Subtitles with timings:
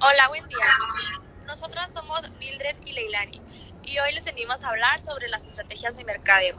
[0.00, 0.58] Hola, buen día.
[1.44, 3.42] Nosotras somos Mildred y Leilani
[3.82, 6.56] y hoy les venimos a hablar sobre las estrategias de mercadeo.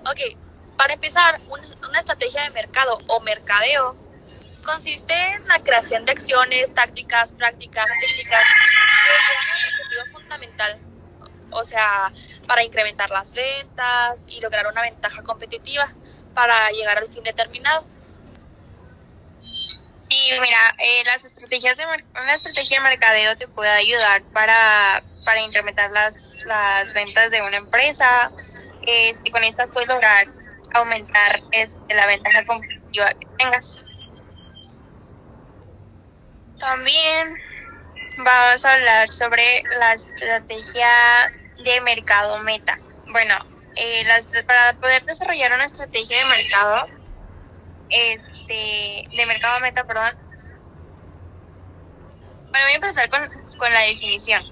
[0.00, 0.36] Ok,
[0.76, 1.40] para empezar,
[1.88, 3.96] una estrategia de mercado o mercadeo
[4.64, 8.42] consiste en la creación de acciones, tácticas, prácticas, técnicas
[9.06, 10.80] que llevan objetivo fundamental,
[11.52, 12.12] o sea,
[12.48, 15.94] para incrementar las ventas y lograr una ventaja competitiva
[16.34, 17.86] para llegar al fin determinado.
[20.12, 25.40] Sí, mira, eh, las estrategias de una estrategia de mercadeo te puede ayudar para, para
[25.40, 28.30] incrementar las, las ventas de una empresa.
[28.82, 30.26] y con estas puedes lograr
[30.74, 33.86] aumentar este, la ventaja competitiva que tengas.
[36.58, 37.34] También
[38.18, 40.90] vamos a hablar sobre la estrategia
[41.56, 42.76] de mercado meta.
[43.12, 43.34] Bueno,
[43.76, 44.06] eh,
[44.46, 47.01] para poder desarrollar una estrategia de mercado,
[47.92, 50.16] este, de mercado meta, perdón.
[52.50, 53.20] Bueno, voy a empezar con,
[53.56, 54.42] con la definición.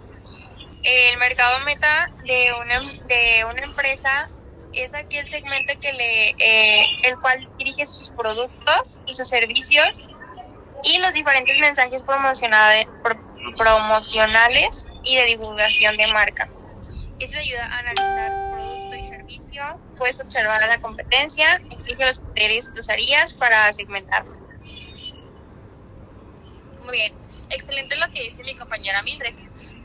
[0.83, 4.31] El mercado meta de una, de una empresa
[4.73, 10.09] es aquel segmento que le, eh, el cual dirige sus productos y sus servicios
[10.83, 12.87] y los diferentes mensajes promocionales,
[13.57, 16.49] promocionales y de divulgación de marca.
[17.19, 18.40] Eso ayuda a analizar
[19.97, 24.37] puedes observar la competencia, exige los criterios que usarías para segmentarlo.
[26.85, 27.13] Muy bien,
[27.51, 29.35] excelente lo que dice mi compañera Mildred.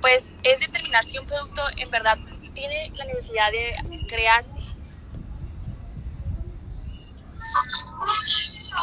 [0.02, 2.18] Pues es determinar si un producto en verdad
[2.54, 3.76] tiene la necesidad de
[4.08, 4.60] crearse.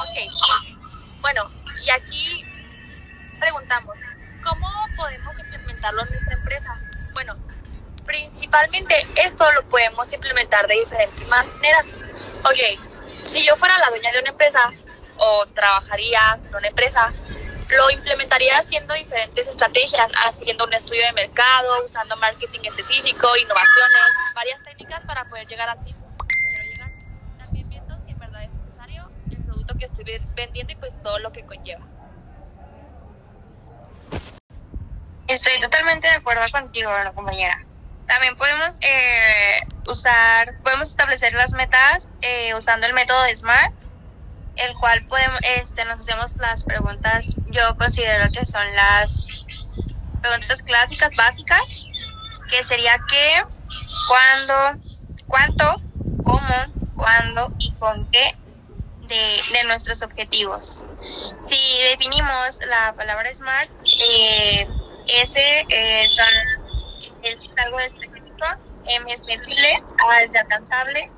[0.01, 1.51] Ok, bueno,
[1.85, 2.45] y aquí
[3.39, 3.99] preguntamos,
[4.43, 6.81] ¿cómo podemos implementarlo en nuestra empresa?
[7.15, 7.37] Bueno,
[8.23, 11.87] principalmente esto lo podemos implementar de diferentes maneras.
[12.45, 12.79] Ok,
[13.25, 14.71] si yo fuera la dueña de una empresa
[15.17, 17.13] o trabajaría en una empresa,
[17.69, 24.03] lo implementaría haciendo diferentes estrategias, haciendo un estudio de mercado, usando marketing específico, innovaciones,
[24.37, 25.95] varias técnicas para poder llegar a ti.
[27.39, 30.05] También viendo si en verdad es necesario el producto que estoy
[30.37, 31.85] vendiendo y pues todo lo que conlleva.
[35.27, 37.65] Estoy totalmente de acuerdo contigo, compañera.
[38.13, 43.73] También podemos eh, usar, podemos establecer las metas eh, usando el método de SMART,
[44.57, 49.47] el cual podemos, este, nos hacemos las preguntas, yo considero que son las
[50.21, 51.89] preguntas clásicas básicas,
[52.51, 53.45] que sería qué,
[54.07, 54.87] cuándo,
[55.27, 55.81] cuánto,
[56.23, 58.37] cómo, cuándo y con qué
[59.09, 60.85] de, de nuestros objetivos.
[61.49, 63.71] Si definimos la palabra SMART,
[64.07, 64.69] eh,
[65.09, 66.09] S eh,
[67.23, 67.79] es algo
[68.85, 71.11] M es medible, A es alcanzable,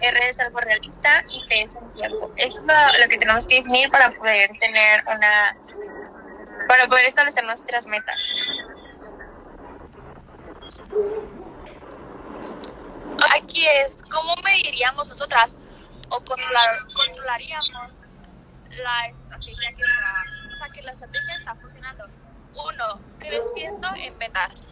[0.00, 2.32] R es algo realista y T es en tiempo.
[2.36, 5.56] Eso es lo, que tenemos que definir para poder tener una,
[6.68, 8.34] para poder establecer nuestras metas.
[13.34, 15.58] Aquí es, ¿cómo mediríamos nosotras
[16.10, 18.02] o controlaríamos
[18.70, 19.82] la estrategia que,
[20.52, 22.06] o sea, que la estrategia está funcionando?
[22.54, 24.68] Uno, creciendo en ventas.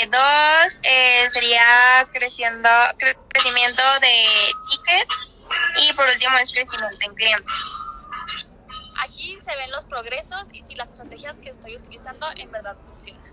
[0.00, 2.68] Eh, dos, eh, sería creciendo,
[3.28, 4.24] crecimiento de
[4.70, 5.46] tickets
[5.76, 7.52] y por último es crecimiento en clientes.
[8.98, 13.30] Aquí se ven los progresos y si las estrategias que estoy utilizando en verdad funcionan.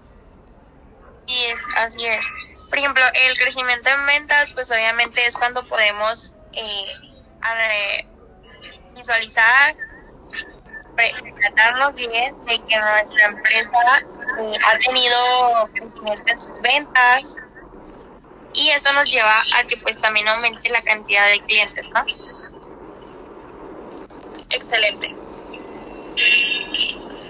[1.28, 2.30] Y es, así es.
[2.70, 8.08] Por ejemplo, el crecimiento en ventas, pues obviamente es cuando podemos eh,
[8.94, 9.74] visualizar,
[11.40, 14.06] tratarnos bien de que nuestra empresa
[14.40, 15.16] eh, ha tenido
[15.74, 17.38] crecimiento en sus ventas
[18.54, 22.06] y eso nos lleva a que pues también aumente la cantidad de clientes, ¿no?
[24.50, 25.16] Excelente.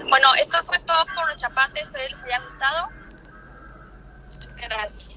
[0.08, 2.88] Bueno, esto fue todo por nuestra parte, espero les haya gustado.
[4.56, 5.07] Gracias.